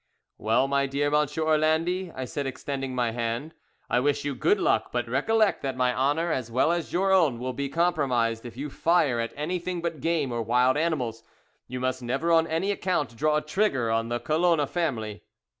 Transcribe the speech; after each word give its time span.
"Well, 0.39 0.67
my 0.67 0.87
dear 0.87 1.11
Monsieur 1.11 1.43
Orlandi," 1.43 2.11
I 2.15 2.25
said, 2.25 2.47
extending 2.47 2.95
my 2.95 3.11
hand, 3.11 3.53
"I 3.87 3.99
wish 3.99 4.25
you 4.25 4.33
good 4.33 4.59
luck; 4.59 4.91
but 4.91 5.07
recollect 5.07 5.61
that 5.61 5.77
my 5.77 5.93
honour 5.93 6.31
as 6.31 6.49
well 6.49 6.71
as 6.71 6.91
your 6.91 7.11
own 7.11 7.37
will 7.37 7.53
be 7.53 7.69
compromised 7.69 8.43
if 8.43 8.57
you 8.57 8.71
fire 8.71 9.19
at 9.19 9.31
anything 9.35 9.79
but 9.79 10.01
game 10.01 10.31
or 10.31 10.41
wild 10.41 10.75
animals. 10.75 11.21
You 11.67 11.79
must 11.79 12.01
never 12.01 12.31
on 12.31 12.47
any 12.47 12.71
account 12.71 13.15
draw 13.15 13.37
a 13.37 13.41
trigger 13.43 13.91
on 13.91 14.09
the 14.09 14.19
Colona 14.19 14.67
family." 14.67 15.21